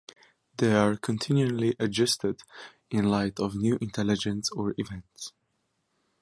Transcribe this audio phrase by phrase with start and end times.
[0.57, 2.41] They are continually adjusted
[2.89, 5.31] in light of new intelligence or events.